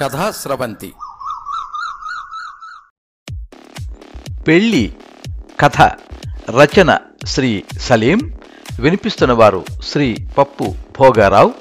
[0.00, 0.92] కథా స్రవంతి.
[4.48, 4.96] పెళ్ళి
[5.60, 5.78] కథ
[6.50, 8.20] రచన శ్రీ సలీం
[8.80, 11.54] వినిపిస్తున్నవారు శ్రీ పప్పు భోగారావు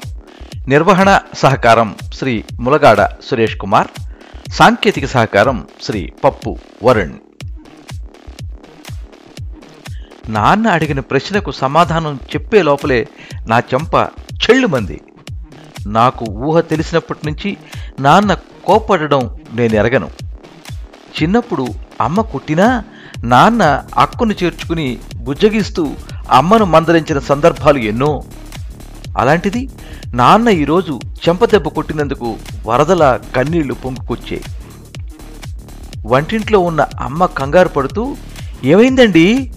[0.67, 3.87] నిర్వహణ సహకారం శ్రీ ములగాడ సురేష్ కుమార్
[4.51, 7.13] సాంకేతిక సహకారం శ్రీ పప్పు వరుణ్.
[10.27, 13.07] నాన్న అడిగిన ప్రశ్నకు సమాధానం చెప్పే లోపలే
[13.47, 13.95] నా చెంప
[14.45, 15.01] చెళ్ళుమంది.
[15.87, 17.57] నాకు ఊహ తెలిసినప్పటి నుంచి
[17.99, 18.33] నాన్న
[18.65, 20.09] కోప్పడడం నేను ఎరగను
[21.21, 21.67] చిన్నప్పుడు
[22.01, 22.83] అమ్మ కుట్టినా
[23.23, 25.89] నాన్న అక్కును చేర్చుకుని బుజ్జగిస్తూ
[26.31, 28.23] అమ్మను మందలించిన సందర్భాలు ఎన్నో.
[29.17, 29.69] అలాంటిది
[30.13, 34.41] నాన్న ఈరోజు చెంపదెబ్బ కొట్టినందుకు వరదల కన్నీళ్ళు పొంగుకొచ్చాయి.
[36.05, 38.15] వంటింట్లో ఉన్న అమ్మ కంగారు పడుతూ
[38.63, 39.51] ఏమైందండి?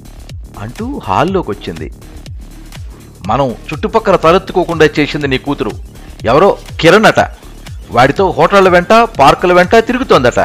[0.59, 1.93] అంటూ హాల్లోకి వచ్చింది
[3.27, 5.71] మనం చుట్టుపక్కల తలెత్తుకోకుండా చేసింది నీ కూతురు.
[6.25, 7.21] ఎవరో కిరణ్ అట.
[7.91, 10.41] వాడితో హోటళ్ళ వెంట పార్కుల వెంట తిరుగుతోందట.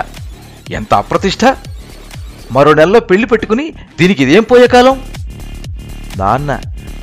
[0.71, 1.45] ఎంత అప్రతిష్ట?
[2.51, 3.65] మరో నెలలో పెళ్ళి పెట్టుకుని
[3.99, 4.95] దీనికి ఇదేం పోయే కాలం?
[6.17, 6.59] నాన్న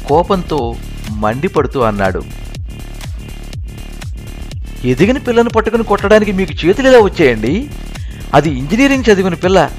[0.09, 0.77] కోపంతో
[1.11, 2.23] మండిపడుతూ అన్నాడు.
[4.85, 7.71] ఎదిగిన పిల్లను పట్టుకుని కొట్టడానికి మీకు చేతులు ఎలా వచ్చేయండి?
[8.35, 9.71] అది ఇంజనీరింగ్ చదివిన పిల్ల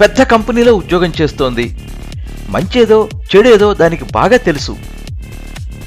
[0.00, 1.66] పెద్ద కంపెనీలో ఉద్యోగం చేస్తోంది.
[2.48, 4.76] మంచేదో చెడేదో దానికి బాగా తెలుసు.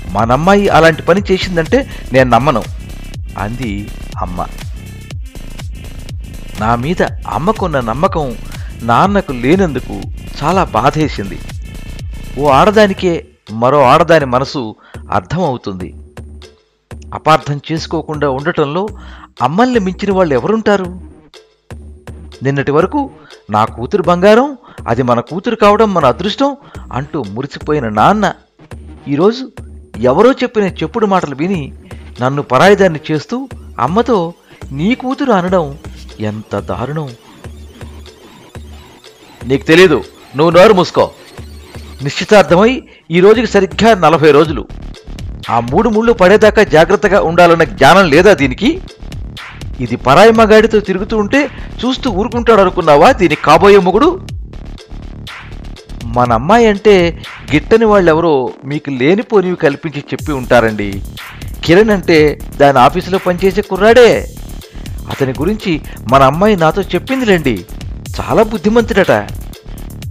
[0.10, 1.80] మనమ్మాయి అలాంటి పని చేసిందంటే
[2.14, 2.64] నేను నమ్మను
[3.38, 3.72] అంది
[4.22, 4.46] అమ్మ.
[6.60, 8.36] నా మీద అమ్మకున్న నమ్మకం
[8.82, 10.02] నాన్నకు లేనందుకు
[10.40, 11.38] చాలా బాధేసింది.
[12.40, 14.76] ఓ ఆడదానికే మరో ఆడదాని మనసు
[15.12, 15.94] అర్థమవుతుంది.
[17.14, 18.88] అపార్థం చేసుకోకుండా ఉండటంలో
[19.42, 21.00] అమ్మల్ని మించిన వాళ్ళు ఎవరుంటారు?
[22.44, 23.10] నిన్నటి వరకు
[23.50, 26.58] నా కూతురు బంగారం అది మన కూతురు కావడం మన అదృష్టం
[26.92, 28.34] అంటూ మురిసిపోయిన నాన్న
[29.08, 29.52] ఈరోజు
[29.98, 31.74] ఎవరో చెప్పిన చెప్పుడు మాటలు విని
[32.22, 33.50] నన్ను పరాయిదాన్ని చేస్తూ
[33.80, 34.34] అమ్మతో
[34.72, 35.78] నీ కూతురు అనడం
[36.20, 37.10] ఎంత దారుణం.
[39.46, 40.04] నీకు తెలీదు.
[40.36, 41.12] నువ్వు నోరు మూసుకో.
[42.04, 44.68] నిశ్చితార్థమై ఈ రోజుకి సరిగ్గా నలభై రోజులు.
[45.50, 48.82] ఆ మూడు ముళ్ళు పడేదాకా జాగ్రత్తగా ఉండాలన్న జ్ఞానం లేదా దీనికి?
[49.80, 51.50] ఇది పరాయి మగాడితో తిరుగుతూ ఉంటే
[51.86, 54.22] చూస్తూ ఊరుకుంటాడు అనుకున్నావా దీనికి కాబోయే మొగుడు?
[56.04, 57.22] మన అమ్మాయి అంటే
[57.54, 61.02] గిట్టని వాళ్ళెవరో మీకు లేనిపోనివి కల్పించి చెప్పి ఉంటారండి.
[61.68, 64.36] కిరణ్ అంటే దాని ఆఫీసులో పనిచేసే కుర్రాడే.
[65.10, 67.66] అతని గురించి మన అమ్మాయి నాతో చెప్పిందిలేండి
[68.20, 69.30] చాలా బుద్ధిమంతుడట.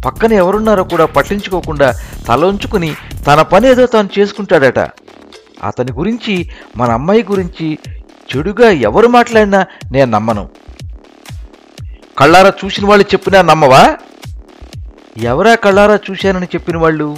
[0.06, 1.94] పక్కన ఎవరున్నారో కూడా పట్టించుకోకుండా
[2.28, 2.94] తల ఉంచుకుని
[3.26, 4.78] తన పని ఏదో తాను చేసుకుంటాడట.
[5.64, 7.78] అతని గురించి మన అమ్మాయి గురించి
[8.36, 10.48] చెడుగా ఎవరు మాట్లాడినా నేను నమ్మను.
[12.18, 13.96] కళ్ళారా చూసిన వాళ్ళు చెప్పినా నమ్మవా?
[15.18, 17.16] ఎవరా కళ్ళారా చూశానని చెప్పిన వాళ్ళు?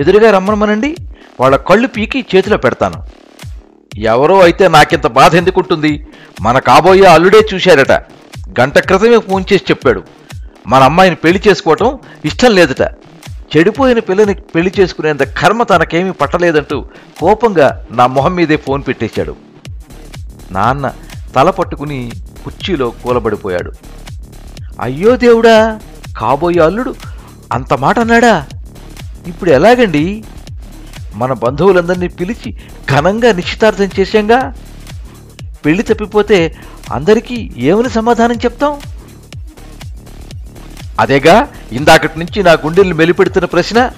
[0.00, 0.96] ఎదురుగా రమ్మనమనండి.
[1.40, 3.25] వాళ్ళ కళ్ళు పీకి చేతిలో పెడతాను.
[3.96, 6.06] ఎవరో అయితే నాకింత బాధ ఎందుకుంటుంది?
[6.40, 7.92] మన కాబోయే అల్లుడే చూశాడట.
[8.60, 10.02] గంట క్రితమే ఫోన్ చేసి చెప్పాడు.
[10.66, 12.82] మన అమ్మాయిని పెళ్ళి చేసుకోవటం ఇష్టం లేదట.
[13.56, 16.84] చెడిపోయిన పిల్లని పెళ్ళి చేసుకునేంత కర్మ తనకేమీ పట్టలేదంటూ
[17.20, 19.36] కోపంగా నా మొహం మీదే ఫోన్ పెట్టేశాడు.
[20.50, 20.92] నాన్న
[21.34, 22.10] తల పట్టుకుని
[22.44, 23.72] కుర్చీలో కూలబడిపోయాడు.
[24.80, 25.80] అయ్యో దేవుడా
[26.18, 26.94] కాబోయే అల్లుడు
[27.52, 28.46] అంత మాట అన్నాడా?
[29.26, 30.24] ఇప్పుడు ఎలాగండి?
[31.16, 32.50] మన బంధువులందరినీ పిలిచి
[32.90, 34.54] ఘనంగా నిశ్చితార్థం చేశాంగా?
[35.64, 36.38] పెళ్ళి తప్పిపోతే
[36.92, 38.80] అందరికీ ఏమని సమాధానం చెప్తాం?
[41.00, 43.90] అదేగా ఇందాకటి నుంచి నా గుండెల్ని మెలిపెడుతున్న ప్రశ్న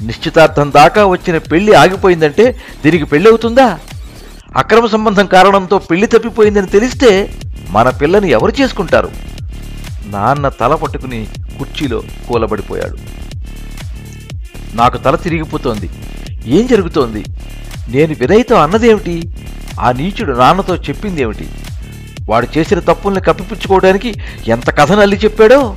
[0.00, 3.78] నిశ్చితార్థం దాకా వచ్చిన పెళ్ళి ఆగిపోయిందంటే దీనికి పెళ్ళి అవుతుందా?
[4.56, 7.10] అక్రమ సంబంధం కారణంతో పెళ్ళి తప్పిపోయిందని తెలిస్తే
[7.68, 9.10] మన పిల్లని ఎవరు చేసుకుంటారు?
[10.06, 11.26] నాన్న తల పట్టుకుని
[11.58, 12.96] కుర్చీలో కూలబడిపోయాడు.
[14.76, 15.90] నాకు తల తిరిగిపోతోంది.
[16.46, 17.24] ఏం జరుగుతోంది?
[17.88, 19.30] నేను వినయ్తో అన్నదేమిటి?
[19.80, 21.48] ఆ నీచుడు నాన్నతో చెప్పిందేమిటి?
[22.28, 24.14] వాడు చేసిన తప్పుల్ని కప్పిపుచ్చుకోవడానికి
[24.48, 25.76] ఎంత కథను అల్లి చెప్పాడో?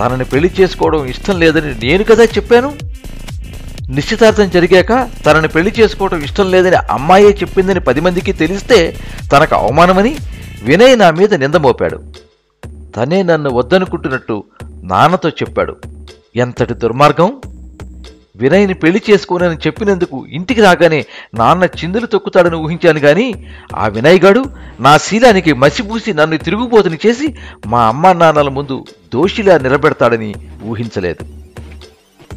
[0.00, 2.72] తనని పెళ్ళి చేసుకోవడం ఇష్టం లేదని నేను కదా చెప్పాను.
[3.90, 8.96] నిశ్చితార్థం జరిగాక తనని పెళ్ళి చేసుకోవడం ఇష్టం లేదని అమ్మాయే చెప్పిందని పది మందికి తెలిస్తే
[9.32, 10.16] తనకు అవమానమని
[10.62, 12.00] వినయ్ నా మీద నింద మోపాడు.
[12.96, 14.44] తనే నన్ను వద్దనుకుంటున్నట్టు
[14.82, 15.76] నాన్నతో చెప్పాడు.
[16.36, 17.40] ఎంతటి దుర్మార్గం?
[18.36, 23.46] వినయ్ని పెళ్ళి చేసుకోనని చెప్పినందుకు ఇంటికి రాగానే నాన్న చిందులు తొక్కుతాడని ఊహించాను గాని
[23.76, 24.44] ఆ వినయ్ గాడు
[24.80, 27.34] నా శీలానికి మసిపూసి నన్ను తిరుగుబోతుని చేసి
[27.66, 28.84] మా అమ్మా నాన్నల ముందు
[29.14, 30.34] దోషిలా నిలబెడతాడని
[30.64, 31.46] ఊహించలేదు.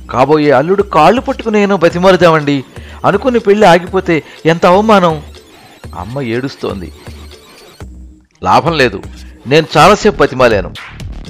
[0.08, 2.64] కాబోయే అల్లుడు కాళ్ళు పట్టుకునేనో బతిమారుదామండి
[3.06, 5.22] అనుకుని పెళ్ళి ఆగిపోతే ఎంత అవమానం?
[6.00, 6.94] అమ్మ ఏడుస్తోంది.
[8.44, 9.02] లాభం లేదు.
[9.48, 10.74] నేను చాలాసేపు బతిమాలాను.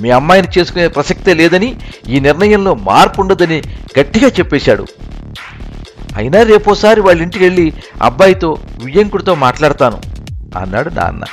[0.01, 1.69] మీ అమ్మాయిని చేసుకునే ప్రసక్తే లేదని
[2.10, 3.60] ఈ నిర్ణయంలో మార్పు ఉండదని
[4.00, 4.86] గట్టిగా చెప్పేశాడు.
[6.18, 8.50] అయినా రేపోసారి వాళ్ళ ఇంటికి వెళ్ళి అబ్బాయితో
[8.84, 9.98] వియ్యంకుడితో మాట్లాడతాను
[10.57, 11.24] అన్నాడు నాన్న.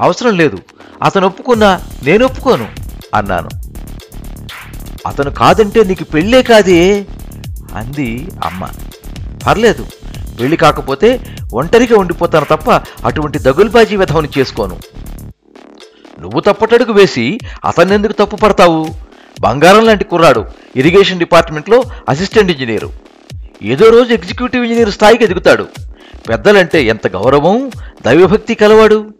[0.00, 0.58] అవసరం లేదు
[1.02, 1.70] అతను ఒప్పుకున్నా
[2.02, 2.68] నేను ఒప్పుకోను
[3.14, 3.50] అన్నాను.
[5.06, 7.06] అతను కాదంటే నీకు పెళ్ళే కాదే
[7.76, 8.62] అంది అమ్మ.
[9.46, 9.84] పర్లేదు
[10.40, 11.08] పెళ్ళి కాకపోతే
[11.52, 12.70] ఒంటరిగా ఉండిపోతాను తప్ప
[13.04, 14.76] అటువంటి దగుల్బాజీ విధవని చేసుకోను
[16.22, 18.86] నువ్వు తప్పటడుగు వేసి అతన్నెందుకు తప్పు పడతావు
[19.40, 20.44] బంగారం లాంటి కుర్రాడు
[20.76, 22.90] ఇరిగేషన్ డిపార్ట్మెంట్లో అసిస్టెంట్ ఇంజనీరు.
[23.62, 25.66] ఏదో రోజు ఎగ్జిక్యూటివ్ ఇంజనీర్ స్థాయికి ఎదుగుతాడు.
[26.28, 27.70] పెద్దలంటే ఎంత గౌరవం
[28.06, 29.10] దైవభక్తి కలవాడు?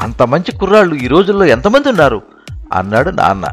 [0.00, 2.22] అంత మంచి కుర్రాళ్ళు ఈ రోజుల్లో ఎంతమంది ఉన్నారు?
[2.72, 3.44] అన్నాడు నాన్న.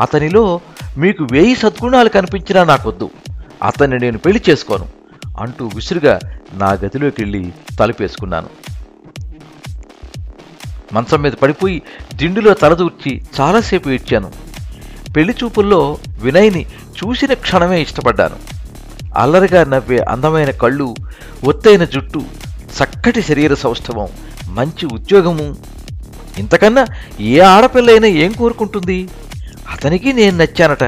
[0.00, 0.60] అతనిలో
[0.98, 3.10] మీకు వేయి సద్గుణాలు కనిపించినా నాకొద్దు.
[3.62, 4.86] అతన్ని నేను పెళ్ళి చేసుకోను
[5.38, 6.20] అంటూ విసురుగా
[6.52, 8.48] నా గదిలోకి వెళ్ళి తలుపేసుకున్నాను.
[10.94, 11.82] మంచం మీద పడిపోయి
[12.14, 14.30] దిండులో తలదూర్చి చాలాసేపు ఏడ్చాను.
[15.16, 16.62] పెళ్ళి చూపుల్లో వినయ్ని
[16.98, 18.36] చూసిన క్షణమే ఇష్టపడ్డాను.
[19.16, 20.94] అల్లరిగా నవ్వే అందమైన కళ్ళు
[21.44, 22.22] ఒత్తైన జుట్టు
[22.78, 24.08] చక్కటి శరీర సౌష్ఠవం
[24.46, 25.56] మంచి ఉద్యోగము.
[26.38, 26.84] ఇంతకన్నా
[27.20, 29.08] ఏ ఆడపిల్లైనా ఏం కోరుకుంటుంది?
[29.72, 30.84] అతనికి నేను నచ్చానట.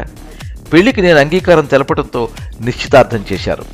[0.73, 2.29] పెళ్ళికి నేను అంగీకారం తెలపడంతో
[2.61, 3.65] నిశ్చితార్థం చేశారు.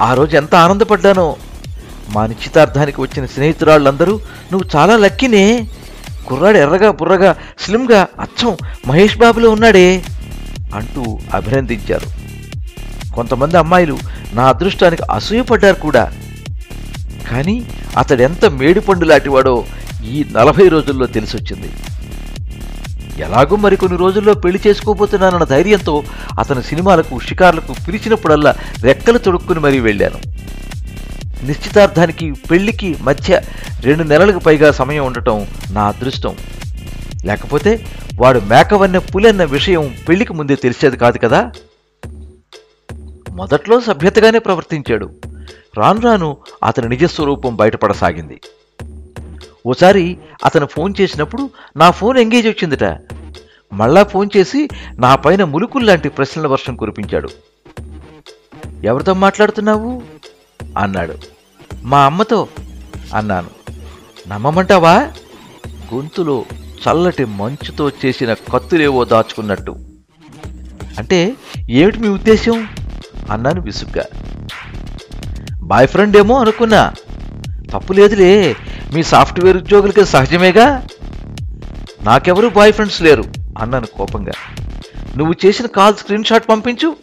[0.00, 1.36] ఆ రోజు ఎంత ఆనందపడ్డానో
[2.14, 4.14] మా నిశ్చితార్థానికి వచ్చిన స్నేహితురాళ్ళందరూ
[4.52, 5.68] నువ్వు చాలా లక్కీనే.
[6.26, 10.04] కుర్రాడు ఎర్రగా బుర్రగా స్లిమ్గా అచ్చం మహేష్ బాబులో ఉన్నాడే
[10.74, 12.08] అంటూ అభినందించారు.
[13.14, 13.98] కొంతమంది అమ్మాయిలు
[14.32, 16.12] నా అదృష్టానికి అసూయపడ్డారు కూడా.
[17.30, 17.66] కానీ
[17.98, 19.64] అతడెంత మేడిపండు లాంటివాడో
[20.04, 21.70] ఈ నలభై రోజుల్లో తెలిసొచ్చింది.
[23.22, 26.02] ఎలాగో మరికొన్ని రోజుల్లో పెళ్ళి చేసుకోబోతున్నానన్న ధైర్యంతో
[26.38, 30.20] అతని సినిమాలకు షికార్లకు పిలిచినప్పుడల్లా రెక్కలు తొడుక్కుని మరీ వెళ్ళాను.
[31.44, 33.40] నిశ్చితార్థానికి పెళ్ళికి మధ్య
[33.80, 36.36] రెండు నెలలకు పైగా సమయం ఉండటం నా అదృష్టం.
[37.24, 37.86] లేకపోతే
[38.20, 41.52] వాడు మేకవన్నె పులన్న విషయం పెళ్ళికి ముందే తెలిసేది కాదు కదా?
[43.30, 45.10] మొదట్లో సభ్యతగానే ప్రవర్తించాడు.
[45.78, 48.40] రాను రాను అతని నిజస్వరూపం బయటపడసాగింది.
[49.66, 52.84] ఓసారి అతను ఫోన్ చేసినప్పుడు నా ఫోన్ ఎంగేజ్ వచ్చిందిట.
[53.72, 57.28] మళ్ళా ఫోన్ చేసి నా పైన ములుకుల్లాంటి ప్రశ్నల వర్షం కురిపించాడు.
[58.84, 60.02] ఎవరితో మాట్లాడుతున్నావు?
[60.78, 61.14] అన్నాడు.
[61.82, 62.48] మా అమ్మతో
[63.14, 63.50] అన్నాను.
[64.28, 64.94] నమ్మమంటావా?
[65.94, 66.44] గొంతులో
[66.88, 69.76] చల్లటి మంచుతో చేసిన కత్తులేవో దాచుకున్నట్టు.
[70.98, 71.36] అంటే
[71.70, 72.68] ఏమిటి మీ ఉద్దేశం
[73.30, 74.04] అన్నాను విసుగ్గా.
[75.62, 76.92] బాయ్ ఫ్రెండ్ ఏమో అనుకున్నా.
[77.70, 78.56] తప్పు లేదులే
[78.94, 80.86] మీ సాఫ్ట్వేర్ ఉద్యోగులకి సహజమేగా?
[82.02, 83.24] నాకెవరూ బాయ్ ఫ్రెండ్స్ లేరు
[83.58, 84.32] అన్నాను కోపంగా.
[85.16, 86.96] నువ్వు చేసిన కాల్ స్క్రీన్ షాట్ పంపించు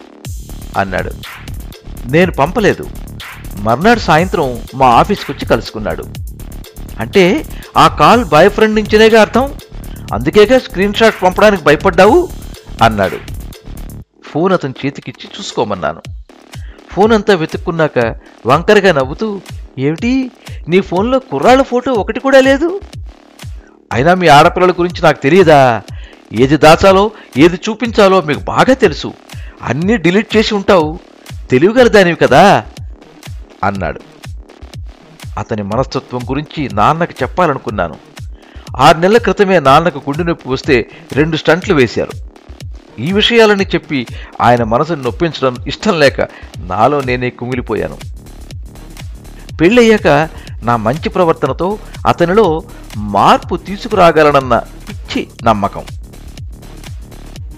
[0.77, 1.12] అన్నాడు.
[2.12, 2.89] నేను పంపలేదు.
[3.57, 6.04] మర్నాడు సాయంత్రం మా ఆఫీస్కి వచ్చి కలుసుకున్నాడు.
[7.00, 7.45] అంటే
[7.77, 9.54] ఆ కాల్ బాయ్ ఫ్రెండ్ నుంచినేగా అర్థం?
[10.13, 12.30] అందుకేగా స్క్రీన్ షాట్ పంపడానికి భయపడ్డావు?
[12.81, 13.18] అన్నాడు.
[14.24, 16.01] ఫోన్ అతని చేతికిచ్చి చూసుకోమన్నాను.
[16.92, 18.15] ఫోన్ అంతా వెతుక్కున్నాక
[18.45, 19.42] వంకరగా నవ్వుతూ
[19.80, 20.31] ఏమిటి?
[20.68, 22.80] నీ ఫోన్లో కుర్రాళ్ళ ఫోటో ఒకటి కూడా లేదు?
[23.94, 25.81] అయినా మీ ఆడపిల్లల గురించి నాకు తెలియదా?
[26.33, 29.13] ఏది దాచాలో ఏది చూపించాలో మీకు బాగా తెలుసు.
[29.62, 31.00] అన్నీ డిలీట్ చేసి ఉంటావు.
[31.51, 32.63] తెలియగలదానివి కదా.
[33.63, 34.01] అన్నాడు.
[35.38, 37.95] అతని మనస్తత్వం గురించి నాన్నకు చెప్పాలనుకున్నాను.
[38.77, 42.12] ఆరు నెలల క్రితమే నాన్నకు గుండె నొప్పి వస్తే రెండు స్టంట్లు వేశారు.
[43.01, 44.07] ఈ విషయాలని చెప్పి
[44.42, 46.21] ఆయన మనసును నొప్పించడం ఇష్టం లేక
[46.57, 47.98] నాలో నేనే కుమిలిపోయాను
[49.58, 50.29] పెళ్ళయ్యాక
[50.63, 52.63] నా మంచి ప్రవర్తనతో అతనిలో
[52.98, 55.84] మార్పు తీసుకురాగలనన్న పిచ్చి నమ్మకం.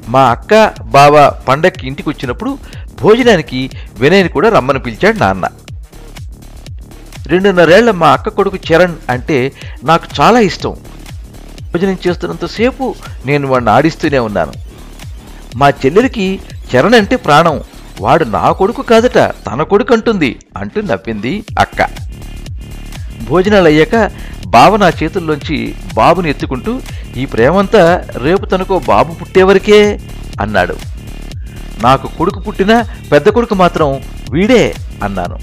[0.08, 2.58] మా అక్క బావ పండక్కి ఇంటికి వచ్చినప్పుడు
[3.02, 3.70] భోజనానికి
[4.00, 5.48] వినయ్ని కూడా రమ్మని పిలిచాడు నాన్న.
[7.32, 9.38] రెండున్నరేళ్ళ మా అక్క కొడుకు చరణ్ అంటే
[9.84, 10.74] నాకు చాలా ఇష్టం.
[11.72, 12.96] భోజనం చేస్తున్నంతసేపు
[13.26, 14.54] నేను వాడిని ఆడిస్తూనే ఉన్నాను.
[15.56, 16.28] మా చెల్లెలికి
[16.72, 17.58] చరణ్ అంటే ప్రాణం.
[18.02, 21.80] వాడు నా కొడుకు కాదట తన కొడుకు అంటుంది అంటూ నవ్వింది అక్క.
[23.30, 23.96] భోజనాలు అయ్యాక
[24.48, 26.72] బావ నా చేతుల్లోంచి బాబుని ఎత్తుకుంటూ
[27.18, 27.84] ఈ ప్రేమంతా
[28.26, 30.00] రేపు తనకో బాబు పుట్టేవరకే
[30.42, 30.76] అన్నాడు.
[31.84, 32.78] నాకు కొడుకు పుట్టినా
[33.12, 33.90] పెద్ద కొడుకు మాత్రం
[34.30, 34.64] వీడే
[35.04, 35.38] అన్నాను.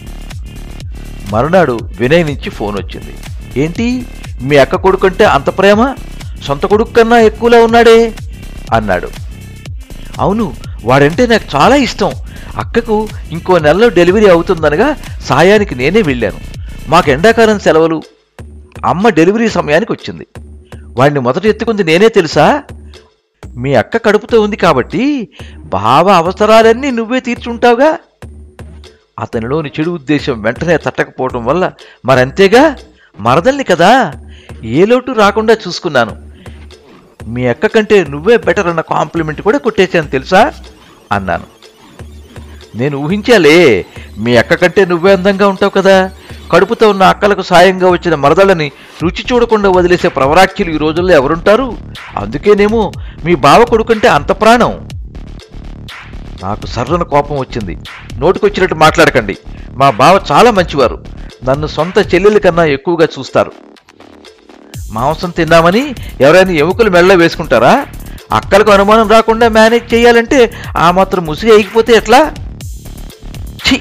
[1.30, 3.14] మరునాడు వినయ్ నుంచి ఫోన్ వచ్చింది.
[3.61, 4.06] ఏంటి?
[4.42, 5.95] మీ అక్క కొడుకంటే అంత ప్రేమ?
[6.47, 8.14] సొంత కొడుకు కన్నా ఎక్కువలా ఉన్నాడే?
[8.73, 9.09] అన్నాడు.
[10.18, 10.54] అవును
[10.85, 12.11] వాడంటే నాకు చాలా ఇష్టం.
[12.56, 16.40] అక్కకు ఇంకో నెలలో డెలివరీ అవుతుందనగా సాయానికి నేనే వెళ్ళాను.
[16.88, 18.02] మాకు ఎండాకాలం సెలవులు.
[18.85, 20.26] అమ్మ డెలివరీ సమయానికి వచ్చింది.
[20.76, 22.62] వాడిని మొదట ఎత్తుకుంది నేనే తెలుసా?
[23.56, 25.28] మీ అక్క కడుపుతో ఉంది కాబట్టి
[25.59, 27.99] బావ అవసరాలన్నీ నువ్వే తీర్చుంటావుగా?
[29.18, 31.73] అతనిలోని చెడు ఉద్దేశం వెంటనే తట్టకపోవటం వల్ల
[32.04, 32.76] మరంతేగా
[33.20, 34.12] మరదల్ని కదా
[34.64, 36.16] ఏ లోటు రాకుండా చూసుకున్నాను.
[37.28, 40.52] మీ అక్క కంటే నువ్వే బెటర్ అన్న కాంప్లిమెంట్ కూడా కొట్టేశాను తెలుసా?
[41.12, 41.44] అన్నాను.
[42.76, 43.87] నేను ఊహించాలే
[44.18, 46.11] మీ అక్క కంటే నువ్వే అందంగా ఉంటావు కదా.
[46.52, 51.76] కడుపుతో ఉన్న అక్కలకు సాయంగా వచ్చిన మరదళ్ళని రుచి చూడకుండా వదిలేసే ప్రవరాఖ్యులు ఈ రోజుల్లో ఎవరుంటారు?
[52.16, 52.92] అందుకేనేమో
[53.25, 54.88] మీ బావ కొడుకంటే అంత ప్రాణం.
[56.42, 57.78] నాకు సర్రన కోపం వచ్చింది.
[58.20, 59.35] నోటికొచ్చినట్టు మాట్లాడకండి.
[59.73, 60.96] మా బావ చాలా మంచివారు.
[61.44, 63.52] నన్ను సొంత చెల్లెల కన్నా ఎక్కువగా చూస్తారు.
[64.92, 65.82] మాంసం తిన్నామని
[66.20, 67.87] ఎవరైనా ఎముకలు మెళ్ళ వేసుకుంటారా?
[68.32, 70.38] అక్కలకు అనుమానం రాకుండా మేనేజ్ చేయాలంటే
[70.76, 72.20] ఆ మాత్రం ముసిరి అయిపోతే ఎట్లా?
[73.66, 73.76] ఛీ!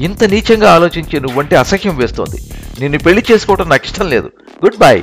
[0.00, 2.38] ఇంత నీచంగా ఆలోచించే నువ్వంటే అసహ్యం వేస్తోంది.
[2.80, 4.28] నిన్ను పెళ్ళి చేసుకోవటం నాకు ఇష్టం లేదు.
[4.64, 5.02] గుడ్ బాయ్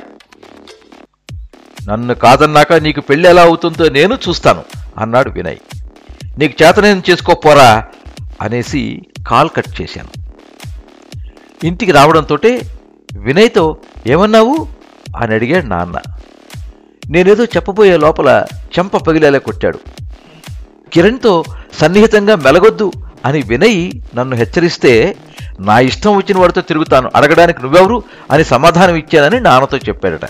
[1.89, 4.63] నన్ను కాదన్నాక నీకు పెళ్ళి ఎలా అవుతుందో నేను చూస్తాను
[4.97, 5.59] అన్నాడు వినయ్.
[6.39, 7.69] నీకు చేతనేం చేసుకోపోరా
[8.41, 10.25] అనేసి కాల్ కట్ చేశాను.
[11.63, 12.37] ఇంటికి రావడంతో
[13.17, 13.77] వినయ్తో
[14.07, 14.67] ఏమన్నావు?
[15.17, 15.95] అని అడిగాడు నాన్న.
[17.09, 18.45] నేనేదో చెప్పబోయే లోపల
[18.79, 19.79] చెంప పగిలేలా కొట్టాడు.
[20.93, 22.91] కిరణ్తో సన్నిహితంగా మెలగొద్దు
[23.25, 25.17] అని వినయ్ నన్ను హెచ్చరిస్తే
[25.59, 28.03] నా ఇష్టం వచ్చిన వాడితో తిరుగుతాను అడగడానికి నువ్వెవరు?
[28.31, 30.25] అని సమాధానం ఇచ్చానని నాన్నతో చెప్పాడట.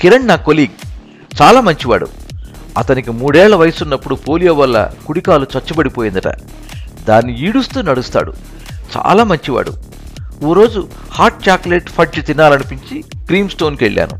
[0.00, 0.86] కిరణ్ నా కొలీగ్
[1.42, 2.06] చాలా మంచివాడు.
[2.78, 6.28] అతనికి మూడేళ్ళ వయసున్నప్పుడు పోలియో వల్ల కుడికాలు చచ్చబడిపోయిందట.
[7.08, 8.32] దాన్ని ఈడుస్తూ నడుస్తాడు.
[8.96, 9.72] చాలా మంచివాడు.
[10.44, 14.18] ఓ రోజు హాట్ చాక్లెట్ ఫడ్జ్ తినాలనిపించి క్రీమ్ స్టోన్కి వెళ్ళాను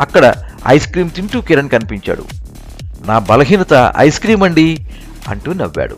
[0.00, 0.34] అక్కడ
[0.66, 2.24] ఐస్ క్రీమ్ తింటూ కిరణ్ కనిపించాడు.
[3.06, 4.86] నా బలహీనత ఐస్ క్రీమ్ అండి
[5.28, 5.96] అంటూ నవ్వాడు.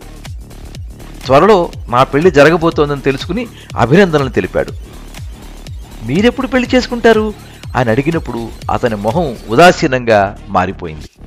[1.24, 4.72] త్వరలో నా పెళ్ళి జరగబోతోందని తెలుసుకుని అభినందనలు తెలిపాడు.
[6.06, 7.34] మీరెప్పుడు పెళ్ళి చేసుకుంటారు?
[7.76, 11.17] అని అడిగినప్పుడు అతని మొహం ఉదాసీనంగా మారిపోయింది.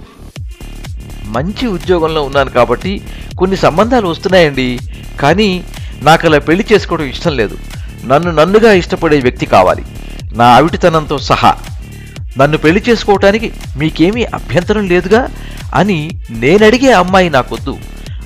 [1.32, 3.02] మంచి ఉద్యోగంలో ఉన్నాను కాబట్టి
[3.38, 4.80] కొన్ని సంబంధాలు వస్తున్నాయండి.
[5.20, 5.50] కానీ
[6.02, 7.58] నాకు అలా పెళ్ళి చేసుకోవడం ఇష్టం లేదు.
[8.06, 9.84] నన్ను నన్నుగా ఇష్టపడే వ్యక్తి కావాలి.
[10.34, 11.52] నా అవిటితనంతో సహా.
[12.38, 15.30] నన్ను పెళ్ళి చేసుకోవటానికి మీకేమీ అభ్యంతరం లేదుగా
[15.76, 15.98] అని
[16.32, 17.78] నేనడిగే అమ్మాయి నాకొద్దు.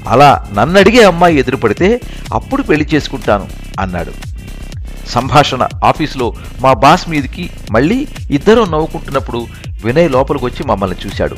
[0.08, 2.02] అలా నన్ను అడిగే అమ్మాయి ఎదురుపడితే
[2.34, 3.48] అప్పుడు పెళ్ళి చేసుకుంటాను
[3.80, 4.14] అన్నాడు.
[5.10, 9.48] సంభాషణ ఆఫీసులో మా బాస్ మీదికి మళ్ళీ ఇద్దరం నవ్వుకుంటున్నప్పుడు
[9.84, 11.38] వినయ్ లోపలికి వచ్చి మమ్మల్ని చూశాడు.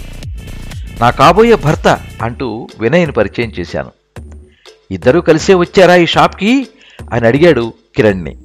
[1.02, 3.92] నా కాబోయే భర్త అంటూ వినయ్ని పరిచయం చేశాను.
[4.92, 6.68] ఇద్దరూ కలిసే వచ్చారా ఈ షాప్కి?
[7.14, 8.38] అని అడిగాడు కిరణ్ని.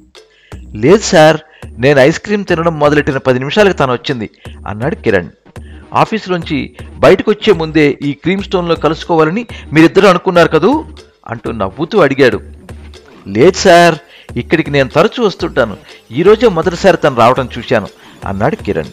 [0.75, 4.29] లేదు సార్ నేను ఐస్ క్రీమ్ తినడం మొదలెట్టిన పది నిమిషాలకు తను వచ్చింది
[4.67, 5.29] అన్నాడు కిరణ్.
[5.93, 10.85] ఆఫీసులోంచి బయటకు వచ్చే ముందే ఈ క్రీమ్ స్టోన్లో కలుసుకోవాలని మీరిద్దరూ అనుకున్నారు కదూ?
[11.27, 12.41] అంటూ నవ్వుతూ అడిగాడు.
[13.27, 13.95] లేదు సార్
[14.37, 15.77] ఇక్కడికి నేను తరచూ వస్తుంటాను.
[16.11, 17.87] ఈరోజే మొదటిసారి తను రావడం చూశాను
[18.25, 18.91] అన్నాడు కిరణ్.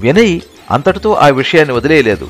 [0.00, 0.40] వినయ్
[0.70, 2.28] అంతటితో ఆ విషయాన్ని వదిలేయలేదు.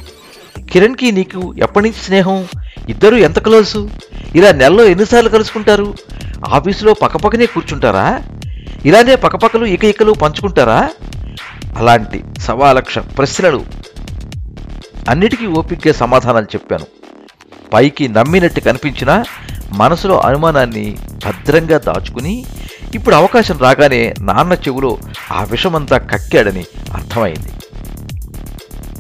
[0.73, 2.47] కిరణ్కి నీకు ఎప్పటి నుంచి స్నేహం?
[2.89, 3.91] ఇద్దరు ఎంత క్లోజు?
[4.35, 5.95] ఇలా నెలలో ఎన్నిసార్లు కలుసుకుంటారు?
[6.49, 8.23] ఆఫీసులో పక్కపక్కనే కూర్చుంటారా?
[8.85, 10.91] ఇలానే పక్కపక్కలు ఇక ఇకలు పంచుకుంటారా?
[11.77, 13.65] అలాంటి సవాలక్ష ప్రశ్నలు.
[15.09, 16.87] అన్నిటికీ ఓపిగ్గా సమాధానాలు చెప్పాను.
[17.75, 19.25] పైకి నమ్మినట్టు కనిపించినా
[19.73, 20.97] మనసులో అనుమానాన్ని
[21.27, 22.45] భద్రంగా దాచుకుని
[22.95, 24.99] ఇప్పుడు అవకాశం రాగానే నాన్న చెవులో
[25.33, 27.52] ఆ విషమంతా కక్కాడని అర్థమైంది.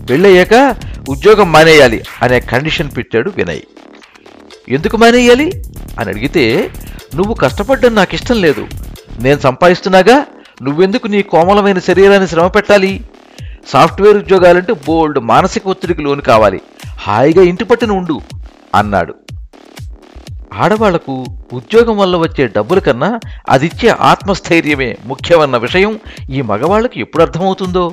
[0.08, 0.76] పెళ్ళయ్యాక
[1.08, 3.60] ఉద్యోగం మానేయాలి అనే కండిషన్ పెట్టాడు వినయ్.
[4.68, 5.52] ఎందుకు మానేయాలి?
[5.98, 6.70] అని అడిగితే
[7.14, 8.66] నువ్వు కష్టపడ్డం నాకు ఇష్టం లేదు.
[9.20, 10.26] నేను సంపాదిస్తున్నాగా
[10.62, 13.04] నువ్వెందుకు నీ కోమలమైన శరీరాన్ని శ్రమ పెట్టాలి?
[13.68, 16.60] సాఫ్ట్వేర్ ఉద్యోగాలంటే బోల్డ్ మానసిక ఒత్తిడికి లోను కావాలి.
[16.98, 18.20] హాయిగా ఇంటి పట్టున ఉండు
[18.74, 19.14] అన్నాడు.
[20.52, 25.98] ఆడవాళ్ళకు ఉద్యోగం వల్ల వచ్చే డబ్బుల కన్నా అదిచ్చే ఆత్మస్థైర్యమే ముఖ్యమన్న విషయం
[26.30, 27.92] ఈ మగవాళ్ళకి ఎప్పుడు అర్థమవుతుందో?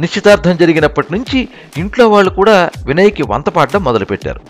[0.00, 4.40] నిశ్చితార్థం జరిగినప్పటి నుంచి ఇంట్లో వాళ్ళు కూడా వినయ్కి వంత పాడడం మొదలుపెట్టారు.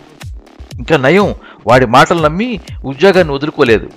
[0.79, 1.35] ఇంకా నయం
[1.67, 3.89] వాడి మాటలు నమ్మి ఉద్యోగాన్ని వదులుకోలేదు.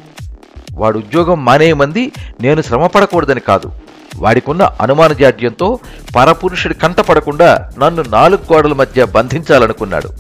[0.75, 3.73] వాడు ఉద్యోగం మానేయమంది నేను శ్రమ పడకూడదని కాదు.
[4.17, 5.79] వాడికున్న అనుమాన జాడ్యంతో
[6.17, 10.11] పరపురుషుడి కంటపడకుండా నన్ను నాలుగు గోడల మధ్య బంధించాలనుకున్నాడు.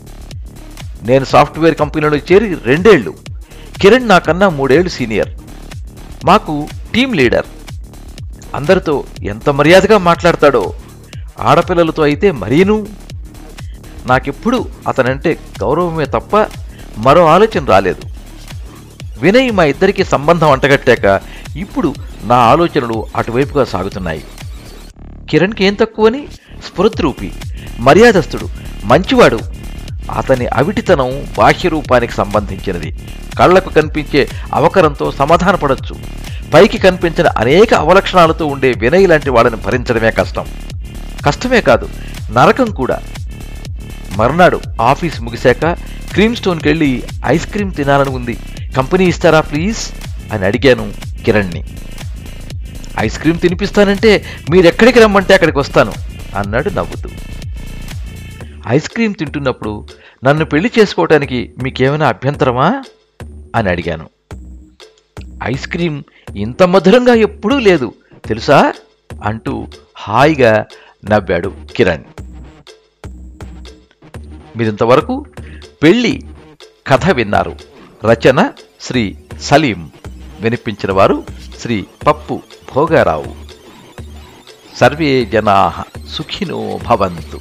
[1.02, 3.14] నేను సాఫ్ట్వేర్ కంపెనీలో చేరి రెండేళ్ళు.
[3.80, 5.28] కిరణ్ నాకన్నా మూడేళ్ళు సీనియర్.
[6.24, 7.46] మాకు టీం లీడర్.
[8.54, 10.74] అందరితో ఎంత మర్యాదగా మాట్లాడతాడో
[11.42, 12.86] ఆడపిల్లలతో అయితే మరీను.
[14.06, 16.46] నాకెప్పుడు అతనంటే గౌరవమే తప్ప
[16.98, 18.02] మరో ఆలోచన రాలేదు.
[19.20, 21.20] వినయ్ మా ఇద్దరికి సంబంధం అంటగట్టాక
[21.56, 21.94] ఇప్పుడు
[22.24, 24.24] నా ఆలోచనలు అటువైపుగా సాగుతున్నాయి.
[25.30, 26.28] కిరణ్కి ఏం తక్కువని?
[26.66, 27.32] స్ఫురద్రూపి
[27.78, 28.48] మర్యాదస్తుడు
[28.84, 29.38] మంచివాడు.
[30.16, 32.98] అతని అవిటితనం బాహ్య రూపానికి సంబంధించినది.
[33.38, 35.96] కళ్ళకు కనిపించే అవకరంతో సమాధానపడొచ్చు.
[36.54, 40.46] పైకి కనిపించిన అనేక అవలక్షణాలతో ఉండే వినయ్ లాంటి వాళ్ళని భరించడమే కష్టం.
[41.26, 41.88] కష్టమే కాదు
[42.32, 43.00] నరకం కూడా.
[44.16, 45.76] మర్నాడు ఆఫీస్ ముగిశాక
[46.12, 48.38] క్రీమ్ స్టోన్కి వెళ్ళి ఐస్ క్రీమ్ తినాలని ఉంది.
[48.76, 49.78] కంపెనీ ఇస్తారా ప్లీజ్?
[50.32, 50.92] అని అడిగాను
[51.24, 51.64] కిరణ్ని.
[52.98, 55.92] ఐస్ క్రీమ్ తినిపిస్తానంటే మీరెక్కడికి రమ్మంటే అక్కడికి వస్తాను
[56.36, 57.08] అన్నాడు నవ్వుతూ.
[58.68, 59.86] ఐస్ క్రీమ్ తింటున్నప్పుడు
[60.24, 62.82] నన్ను పెళ్ళి చేసుకోవటానికి మీకేమైనా అభ్యంతరమా?
[63.56, 64.08] అని అడిగాను.
[65.44, 66.04] ఐస్ క్రీం
[66.36, 68.72] ఇంత మధురంగా ఎప్పుడూ లేదు తెలుసా?
[69.24, 70.64] అంటూ హాయిగా
[71.04, 72.04] నవ్వాడు కిరణ్.
[74.56, 75.26] మీరింతవరకు
[75.82, 76.22] పెళ్ళి
[76.86, 77.56] కథ విన్నారు.
[78.04, 79.90] రచన శ్రీ సలీం.
[80.40, 81.24] వినిపించిన వారు
[81.58, 82.42] శ్రీ పప్పు
[82.74, 83.36] భోగారావు.
[84.76, 87.40] సర్వే జనా సుఖినో భవంతు.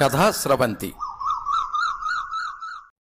[0.00, 0.92] కథా స్రవంతి